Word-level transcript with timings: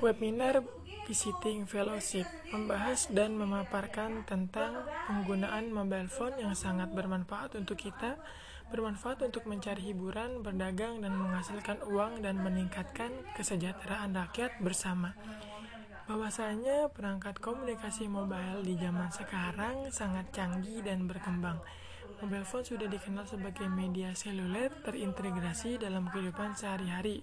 Webinar 0.00 0.64
Visiting 1.04 1.68
Fellowship 1.68 2.24
membahas 2.48 3.12
dan 3.12 3.36
memaparkan 3.36 4.24
tentang 4.24 4.88
penggunaan 5.04 5.68
mobile 5.68 6.08
phone 6.08 6.40
yang 6.40 6.56
sangat 6.56 6.88
bermanfaat 6.96 7.52
untuk 7.60 7.76
kita, 7.76 8.16
bermanfaat 8.72 9.20
untuk 9.28 9.44
mencari 9.44 9.92
hiburan, 9.92 10.40
berdagang, 10.40 11.04
dan 11.04 11.12
menghasilkan 11.12 11.84
uang 11.84 12.24
dan 12.24 12.40
meningkatkan 12.40 13.12
kesejahteraan 13.36 14.16
rakyat 14.16 14.56
bersama. 14.64 15.12
Bahwasanya 16.08 16.88
perangkat 16.96 17.36
komunikasi 17.36 18.08
mobile 18.08 18.64
di 18.64 18.80
zaman 18.80 19.12
sekarang 19.12 19.92
sangat 19.92 20.32
canggih 20.32 20.80
dan 20.80 21.04
berkembang. 21.04 21.60
Mobile 22.24 22.48
phone 22.48 22.64
sudah 22.64 22.88
dikenal 22.88 23.28
sebagai 23.28 23.68
media 23.68 24.16
seluler 24.16 24.72
terintegrasi 24.80 25.76
dalam 25.76 26.08
kehidupan 26.08 26.56
sehari-hari 26.56 27.20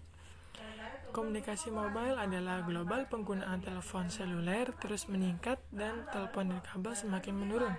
Komunikasi 1.17 1.73
mobile 1.73 2.13
adalah 2.13 2.61
global 2.61 3.09
penggunaan 3.09 3.57
telepon 3.65 4.05
seluler 4.05 4.69
terus 4.77 5.09
meningkat 5.09 5.57
dan 5.73 6.05
telepon 6.13 6.61
kabel 6.61 6.93
semakin 6.93 7.33
menurun. 7.33 7.73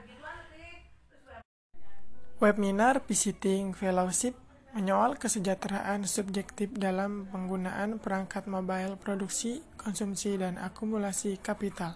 Webinar 2.42 2.98
Visiting 3.06 3.78
Fellowship 3.78 4.34
menyoal 4.74 5.14
kesejahteraan 5.22 6.02
subjektif 6.02 6.74
dalam 6.74 7.30
penggunaan 7.30 8.02
perangkat 8.02 8.50
mobile 8.50 8.98
produksi, 8.98 9.62
konsumsi, 9.78 10.34
dan 10.34 10.58
akumulasi 10.58 11.38
kapital 11.38 11.94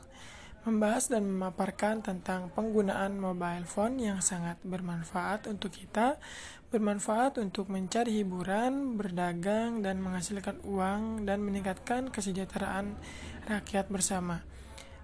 membahas 0.62 1.10
dan 1.10 1.26
memaparkan 1.26 2.06
tentang 2.06 2.46
penggunaan 2.54 3.18
mobile 3.18 3.66
phone 3.66 3.98
yang 3.98 4.22
sangat 4.22 4.62
bermanfaat 4.62 5.50
untuk 5.50 5.74
kita, 5.74 6.22
bermanfaat 6.70 7.42
untuk 7.42 7.66
mencari 7.66 8.22
hiburan, 8.22 8.94
berdagang, 8.94 9.82
dan 9.82 9.98
menghasilkan 9.98 10.62
uang 10.62 11.26
dan 11.26 11.42
meningkatkan 11.42 12.14
kesejahteraan 12.14 12.94
rakyat 13.50 13.90
bersama. 13.90 14.46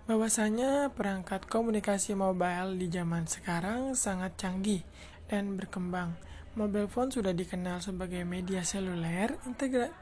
Bahwasanya 0.06 0.94
perangkat 0.94 1.50
komunikasi 1.50 2.14
mobile 2.14 2.78
di 2.78 2.86
zaman 2.88 3.26
sekarang 3.26 3.98
sangat 3.98 4.38
canggih 4.38 4.86
dan 5.26 5.58
berkembang. 5.58 6.14
Mobile 6.54 6.88
phone 6.88 7.10
sudah 7.10 7.34
dikenal 7.34 7.82
sebagai 7.82 8.22
media 8.22 8.62
seluler 8.62 9.36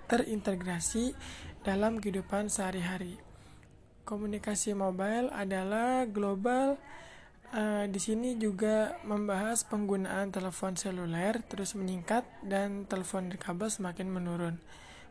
terintegrasi 0.06 1.16
dalam 1.64 1.98
kehidupan 1.98 2.46
sehari-hari 2.52 3.25
komunikasi 4.06 4.72
mobile 4.78 5.28
adalah 5.34 6.06
global. 6.06 6.78
Uh, 7.50 7.86
di 7.90 7.98
sini 8.02 8.38
juga 8.38 8.98
membahas 9.06 9.66
penggunaan 9.66 10.34
telepon 10.34 10.74
seluler 10.74 11.42
terus 11.46 11.74
meningkat 11.78 12.26
dan 12.46 12.86
telepon 12.86 13.30
kabel 13.34 13.66
semakin 13.66 14.06
menurun. 14.06 14.56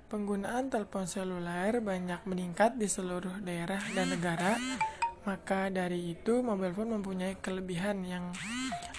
Penggunaan 0.08 0.72
telepon 0.72 1.08
seluler 1.12 1.84
banyak 1.84 2.24
meningkat 2.24 2.80
di 2.80 2.88
seluruh 2.88 3.44
daerah 3.44 3.84
dan 3.92 4.16
negara. 4.16 4.56
Maka 5.26 5.74
dari 5.74 6.14
itu, 6.14 6.46
mobile 6.46 6.78
phone 6.78 7.02
mempunyai 7.02 7.42
kelebihan 7.42 8.06
yang 8.06 8.30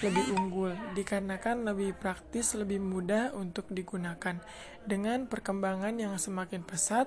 lebih 0.03 0.35
unggul 0.35 0.75
dikarenakan 0.99 1.63
lebih 1.63 1.95
praktis, 1.95 2.59
lebih 2.59 2.83
mudah 2.83 3.31
untuk 3.39 3.71
digunakan. 3.71 4.43
Dengan 4.83 5.31
perkembangan 5.31 5.95
yang 5.95 6.19
semakin 6.19 6.67
pesat, 6.67 7.07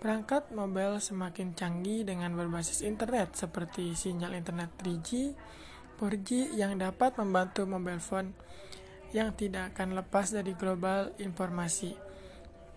perangkat 0.00 0.48
mobile 0.56 0.96
semakin 0.96 1.52
canggih 1.52 2.08
dengan 2.08 2.32
berbasis 2.32 2.80
internet 2.80 3.36
seperti 3.36 3.92
sinyal 3.92 4.32
internet 4.32 4.72
3G, 4.80 5.36
4G 6.00 6.56
yang 6.56 6.80
dapat 6.80 7.20
membantu 7.20 7.68
mobile 7.68 8.00
phone 8.00 8.32
yang 9.12 9.36
tidak 9.36 9.76
akan 9.76 10.00
lepas 10.00 10.32
dari 10.32 10.56
global 10.56 11.12
informasi. 11.20 11.92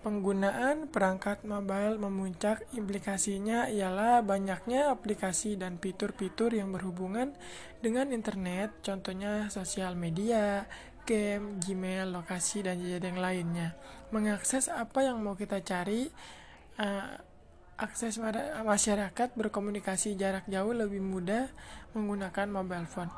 Penggunaan 0.03 0.91
perangkat 0.91 1.47
mobile 1.47 1.95
memuncak, 1.95 2.67
implikasinya 2.75 3.71
ialah 3.71 4.19
banyaknya 4.19 4.91
aplikasi 4.91 5.55
dan 5.55 5.79
fitur-fitur 5.79 6.51
yang 6.51 6.75
berhubungan 6.75 7.31
dengan 7.79 8.11
internet, 8.11 8.83
contohnya 8.83 9.47
sosial 9.47 9.95
media, 9.95 10.67
game, 11.07 11.55
Gmail, 11.63 12.11
lokasi, 12.11 12.67
dan 12.67 12.83
jajaran 12.83 13.15
lainnya. 13.15 13.79
Mengakses 14.11 14.67
apa 14.67 15.07
yang 15.07 15.23
mau 15.23 15.39
kita 15.39 15.63
cari, 15.63 16.11
uh, 16.79 17.17
akses 17.77 18.21
masyarakat 18.63 19.29
berkomunikasi 19.33 20.13
jarak 20.15 20.45
jauh 20.45 20.71
lebih 20.71 21.01
mudah 21.01 21.49
menggunakan 21.97 22.47
mobile 22.47 22.87
phone. 22.87 23.11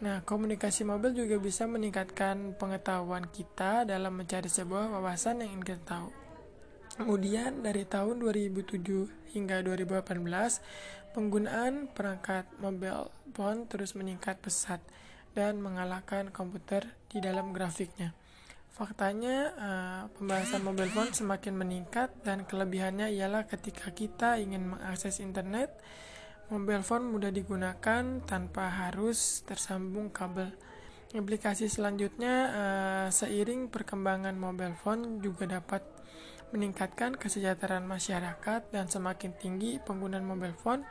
Nah, 0.00 0.24
komunikasi 0.24 0.88
mobil 0.88 1.12
juga 1.12 1.36
bisa 1.36 1.68
meningkatkan 1.68 2.56
pengetahuan 2.56 3.28
kita 3.28 3.84
dalam 3.84 4.16
mencari 4.16 4.48
sebuah 4.48 4.96
wawasan 4.96 5.44
yang 5.44 5.60
ingin 5.60 5.76
kita 5.76 5.82
tahu. 5.84 6.08
Kemudian 6.96 7.60
dari 7.60 7.84
tahun 7.84 8.20
2007 8.20 8.80
hingga 9.36 9.60
2018, 9.60 11.12
penggunaan 11.12 11.92
perangkat 11.92 12.48
mobile 12.60 13.12
phone 13.36 13.68
terus 13.68 13.92
meningkat 13.92 14.40
pesat 14.40 14.80
dan 15.36 15.60
mengalahkan 15.60 16.32
komputer 16.32 16.96
di 17.12 17.20
dalam 17.20 17.52
grafiknya. 17.52 18.16
Faktanya, 18.70 19.36
uh, 19.58 20.02
pembahasan 20.16 20.64
mobile 20.64 20.88
phone 20.88 21.12
semakin 21.12 21.54
meningkat 21.58 22.14
dan 22.22 22.46
kelebihannya 22.46 23.12
ialah 23.12 23.44
ketika 23.44 23.90
kita 23.92 24.40
ingin 24.40 24.72
mengakses 24.72 25.20
internet, 25.20 25.74
Mobile 26.50 26.82
phone 26.82 27.06
mudah 27.14 27.30
digunakan 27.30 28.02
tanpa 28.26 28.66
harus 28.66 29.46
tersambung 29.46 30.10
kabel. 30.10 30.50
Implikasi 31.14 31.70
selanjutnya, 31.70 32.34
uh, 32.50 33.06
seiring 33.06 33.70
perkembangan 33.70 34.34
mobile 34.34 34.74
phone 34.74 35.22
juga 35.22 35.46
dapat 35.46 35.86
meningkatkan 36.50 37.14
kesejahteraan 37.14 37.86
masyarakat 37.86 38.66
dan 38.74 38.90
semakin 38.90 39.30
tinggi 39.38 39.78
penggunaan 39.78 40.26
mobile 40.26 40.58
phone, 40.58 40.82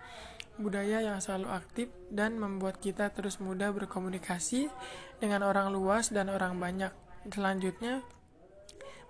budaya 0.56 1.04
yang 1.04 1.20
selalu 1.20 1.52
aktif 1.52 1.92
dan 2.08 2.40
membuat 2.40 2.80
kita 2.80 3.12
terus 3.12 3.44
mudah 3.44 3.76
berkomunikasi 3.76 4.72
dengan 5.20 5.44
orang 5.44 5.76
luas 5.76 6.08
dan 6.08 6.32
orang 6.32 6.56
banyak. 6.56 7.09
Selanjutnya, 7.28 8.00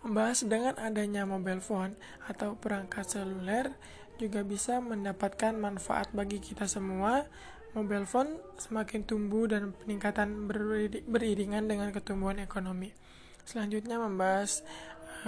membahas 0.01 0.47
dengan 0.47 0.73
adanya 0.81 1.27
mobile 1.29 1.61
phone 1.61 1.93
atau 2.25 2.57
perangkat 2.57 3.05
seluler 3.05 3.75
juga 4.19 4.43
bisa 4.43 4.81
mendapatkan 4.81 5.55
manfaat 5.55 6.11
bagi 6.11 6.41
kita 6.41 6.65
semua. 6.65 7.29
Mobile 7.77 8.09
phone 8.09 8.41
semakin 8.57 9.05
tumbuh 9.05 9.45
dan 9.45 9.77
peningkatan 9.77 10.49
beriringan 11.05 11.69
dengan 11.69 11.93
pertumbuhan 11.93 12.41
ekonomi. 12.41 12.89
Selanjutnya 13.45 14.01
membahas 14.01 14.65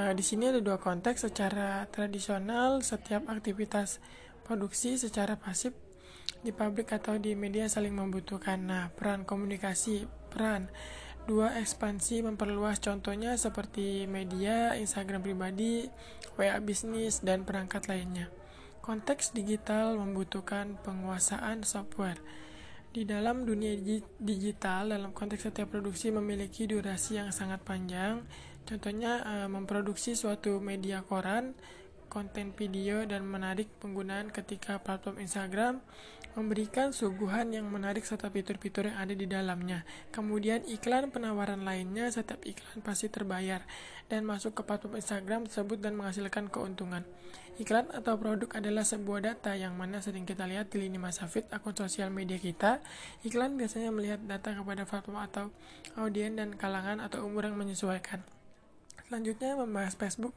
uh, 0.01 0.13
di 0.17 0.25
sini 0.25 0.49
ada 0.49 0.57
dua 0.57 0.81
konteks 0.81 1.29
secara 1.29 1.85
tradisional 1.93 2.81
setiap 2.81 3.29
aktivitas 3.29 4.01
produksi 4.41 4.97
secara 4.97 5.37
pasif 5.37 5.77
di 6.41 6.49
pabrik 6.49 6.89
atau 6.89 7.21
di 7.21 7.37
media 7.37 7.69
saling 7.69 7.93
membutuhkan. 7.93 8.57
Nah, 8.57 8.89
peran 8.89 9.21
komunikasi, 9.21 10.09
peran 10.33 10.73
dua 11.29 11.57
ekspansi 11.61 12.25
memperluas 12.25 12.81
contohnya 12.81 13.37
seperti 13.37 14.09
media, 14.09 14.73
Instagram 14.77 15.21
pribadi, 15.21 15.85
WA 16.39 16.57
bisnis 16.57 17.21
dan 17.21 17.45
perangkat 17.45 17.85
lainnya. 17.85 18.29
Konteks 18.81 19.37
digital 19.37 19.93
membutuhkan 20.01 20.81
penguasaan 20.81 21.61
software. 21.61 22.17
Di 22.91 23.07
dalam 23.07 23.47
dunia 23.47 23.77
digital, 24.19 24.91
dalam 24.91 25.15
konteks 25.15 25.47
setiap 25.47 25.71
produksi 25.71 26.11
memiliki 26.11 26.67
durasi 26.67 27.21
yang 27.21 27.29
sangat 27.31 27.63
panjang. 27.63 28.25
Contohnya, 28.67 29.23
eh, 29.23 29.47
memproduksi 29.47 30.17
suatu 30.17 30.59
media 30.59 30.99
koran, 31.05 31.55
konten 32.11 32.51
video, 32.51 33.07
dan 33.07 33.23
menarik 33.23 33.71
penggunaan 33.79 34.27
ketika 34.35 34.83
platform 34.83 35.23
Instagram 35.23 35.79
memberikan 36.31 36.95
suguhan 36.95 37.51
yang 37.51 37.67
menarik 37.67 38.07
serta 38.07 38.31
fitur-fitur 38.31 38.87
yang 38.87 38.99
ada 38.99 39.11
di 39.11 39.27
dalamnya. 39.27 39.83
Kemudian 40.15 40.63
iklan 40.67 41.11
penawaran 41.11 41.63
lainnya, 41.63 42.07
setiap 42.11 42.43
iklan 42.47 42.83
pasti 42.83 43.07
terbayar 43.11 43.63
dan 44.07 44.27
masuk 44.27 44.55
ke 44.55 44.61
platform 44.63 44.99
Instagram 44.99 45.47
tersebut 45.47 45.79
dan 45.79 45.95
menghasilkan 45.95 46.51
keuntungan. 46.51 47.03
Iklan 47.59 47.91
atau 47.91 48.15
produk 48.15 48.47
adalah 48.55 48.87
sebuah 48.87 49.27
data 49.27 49.55
yang 49.59 49.75
mana 49.75 49.99
sering 49.99 50.23
kita 50.23 50.47
lihat 50.47 50.71
di 50.71 50.87
lini 50.87 50.95
masa 50.95 51.27
feed 51.27 51.47
akun 51.51 51.75
sosial 51.75 52.07
media 52.11 52.39
kita. 52.39 52.79
Iklan 53.27 53.59
biasanya 53.59 53.91
melihat 53.91 54.23
data 54.23 54.55
kepada 54.55 54.87
platform 54.87 55.19
atau 55.19 55.45
audiens 55.99 56.39
dan 56.39 56.55
kalangan 56.55 57.03
atau 57.03 57.27
umur 57.27 57.51
yang 57.51 57.59
menyesuaikan. 57.59 58.23
Selanjutnya 59.11 59.59
membahas 59.59 59.99
Facebook. 59.99 60.31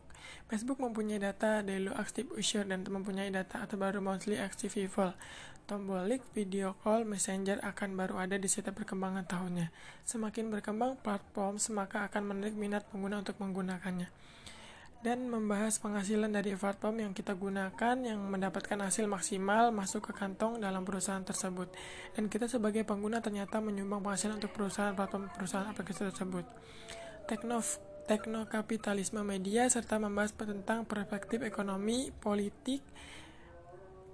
Facebook 0.46 0.78
mempunyai 0.78 1.18
data 1.18 1.64
daily 1.64 1.90
active 1.94 2.30
user 2.36 2.64
dan 2.68 2.84
mempunyai 2.84 3.32
data 3.32 3.64
atau 3.64 3.80
baru 3.80 4.04
monthly 4.04 4.36
active 4.36 4.74
people. 4.74 5.12
Tombol 5.64 6.04
like, 6.04 6.20
video 6.36 6.76
call, 6.84 7.08
messenger 7.08 7.56
akan 7.64 7.96
baru 7.96 8.20
ada 8.20 8.36
di 8.36 8.44
setiap 8.44 8.76
perkembangan 8.84 9.24
tahunnya. 9.24 9.72
Semakin 10.04 10.52
berkembang 10.52 11.00
platform, 11.00 11.56
maka 11.72 12.04
akan 12.04 12.36
menarik 12.36 12.52
minat 12.52 12.84
pengguna 12.92 13.24
untuk 13.24 13.40
menggunakannya. 13.40 14.12
Dan 15.00 15.28
membahas 15.28 15.80
penghasilan 15.80 16.32
dari 16.32 16.52
platform 16.52 17.08
yang 17.08 17.12
kita 17.16 17.32
gunakan 17.32 17.96
yang 17.96 18.20
mendapatkan 18.28 18.76
hasil 18.76 19.08
maksimal 19.08 19.72
masuk 19.72 20.08
ke 20.08 20.12
kantong 20.12 20.60
dalam 20.60 20.84
perusahaan 20.84 21.24
tersebut. 21.24 21.72
Dan 22.12 22.28
kita 22.28 22.44
sebagai 22.44 22.84
pengguna 22.84 23.24
ternyata 23.24 23.60
menyumbang 23.60 24.04
penghasilan 24.04 24.36
untuk 24.40 24.52
perusahaan 24.52 24.92
platform 24.92 25.32
perusahaan 25.32 25.68
aplikasi 25.68 26.12
tersebut. 26.12 26.44
Teknof 27.24 27.80
teknokapitalisme 28.04 29.24
media 29.24 29.68
serta 29.68 29.96
membahas 29.96 30.36
tentang 30.36 30.84
perspektif 30.84 31.40
ekonomi, 31.40 32.12
politik, 32.20 32.84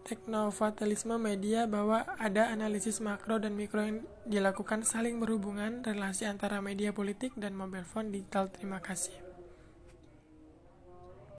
teknofatalisme 0.06 1.18
media 1.22 1.70
bahwa 1.70 2.02
ada 2.18 2.50
analisis 2.50 2.98
makro 2.98 3.38
dan 3.38 3.54
mikro 3.54 3.82
yang 3.84 3.98
dilakukan 4.26 4.82
saling 4.82 5.22
berhubungan 5.22 5.86
relasi 5.86 6.26
antara 6.26 6.58
media 6.58 6.90
politik 6.90 7.34
dan 7.38 7.54
mobile 7.54 7.86
phone 7.86 8.10
digital. 8.10 8.50
Terima 8.50 8.82
kasih. 8.82 9.29